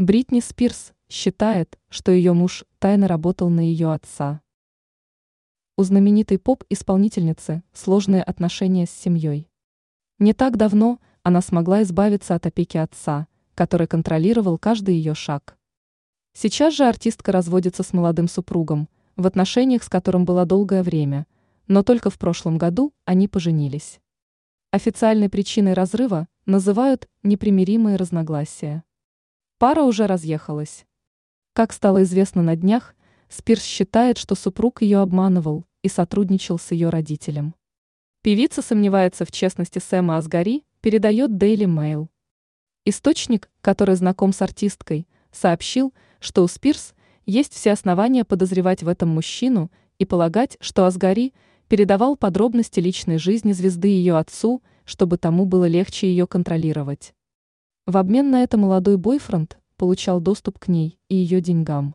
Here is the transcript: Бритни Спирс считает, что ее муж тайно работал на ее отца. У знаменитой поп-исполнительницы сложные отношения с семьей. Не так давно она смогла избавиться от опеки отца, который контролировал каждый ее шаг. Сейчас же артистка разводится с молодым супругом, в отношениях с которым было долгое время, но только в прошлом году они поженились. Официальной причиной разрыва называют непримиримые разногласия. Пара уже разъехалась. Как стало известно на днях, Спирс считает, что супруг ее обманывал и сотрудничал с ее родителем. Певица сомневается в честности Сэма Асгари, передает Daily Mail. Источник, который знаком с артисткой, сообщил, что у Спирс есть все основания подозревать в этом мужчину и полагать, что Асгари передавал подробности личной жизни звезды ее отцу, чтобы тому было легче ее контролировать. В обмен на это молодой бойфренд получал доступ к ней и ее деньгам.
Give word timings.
Бритни 0.00 0.40
Спирс 0.40 0.94
считает, 1.10 1.78
что 1.90 2.10
ее 2.10 2.32
муж 2.32 2.64
тайно 2.78 3.06
работал 3.06 3.50
на 3.50 3.60
ее 3.60 3.92
отца. 3.92 4.40
У 5.76 5.82
знаменитой 5.82 6.38
поп-исполнительницы 6.38 7.62
сложные 7.74 8.22
отношения 8.22 8.86
с 8.86 8.90
семьей. 8.90 9.50
Не 10.18 10.32
так 10.32 10.56
давно 10.56 11.00
она 11.22 11.42
смогла 11.42 11.82
избавиться 11.82 12.34
от 12.34 12.46
опеки 12.46 12.78
отца, 12.78 13.28
который 13.54 13.86
контролировал 13.86 14.56
каждый 14.56 14.94
ее 14.94 15.14
шаг. 15.14 15.58
Сейчас 16.32 16.72
же 16.72 16.86
артистка 16.86 17.30
разводится 17.30 17.82
с 17.82 17.92
молодым 17.92 18.26
супругом, 18.26 18.88
в 19.16 19.26
отношениях 19.26 19.82
с 19.82 19.90
которым 19.90 20.24
было 20.24 20.46
долгое 20.46 20.82
время, 20.82 21.26
но 21.66 21.82
только 21.82 22.08
в 22.08 22.18
прошлом 22.18 22.56
году 22.56 22.94
они 23.04 23.28
поженились. 23.28 24.00
Официальной 24.70 25.28
причиной 25.28 25.74
разрыва 25.74 26.26
называют 26.46 27.06
непримиримые 27.22 27.96
разногласия. 27.96 28.82
Пара 29.60 29.82
уже 29.82 30.06
разъехалась. 30.06 30.86
Как 31.52 31.74
стало 31.74 32.04
известно 32.04 32.40
на 32.40 32.56
днях, 32.56 32.94
Спирс 33.28 33.62
считает, 33.62 34.16
что 34.16 34.34
супруг 34.34 34.80
ее 34.80 35.00
обманывал 35.00 35.66
и 35.82 35.88
сотрудничал 35.90 36.58
с 36.58 36.70
ее 36.70 36.88
родителем. 36.88 37.54
Певица 38.22 38.62
сомневается 38.62 39.26
в 39.26 39.30
честности 39.30 39.78
Сэма 39.78 40.16
Асгари, 40.16 40.64
передает 40.80 41.32
Daily 41.32 41.66
Mail. 41.66 42.08
Источник, 42.86 43.50
который 43.60 43.96
знаком 43.96 44.32
с 44.32 44.40
артисткой, 44.40 45.06
сообщил, 45.30 45.92
что 46.20 46.42
у 46.42 46.48
Спирс 46.48 46.94
есть 47.26 47.52
все 47.52 47.72
основания 47.72 48.24
подозревать 48.24 48.82
в 48.82 48.88
этом 48.88 49.10
мужчину 49.10 49.70
и 49.98 50.06
полагать, 50.06 50.56
что 50.60 50.86
Асгари 50.86 51.34
передавал 51.68 52.16
подробности 52.16 52.80
личной 52.80 53.18
жизни 53.18 53.52
звезды 53.52 53.88
ее 53.88 54.16
отцу, 54.16 54.62
чтобы 54.86 55.18
тому 55.18 55.44
было 55.44 55.68
легче 55.68 56.06
ее 56.06 56.26
контролировать. 56.26 57.12
В 57.86 57.96
обмен 57.96 58.30
на 58.30 58.42
это 58.42 58.56
молодой 58.56 58.96
бойфренд 58.96 59.59
получал 59.80 60.20
доступ 60.20 60.58
к 60.58 60.68
ней 60.68 60.98
и 61.08 61.16
ее 61.16 61.40
деньгам. 61.40 61.94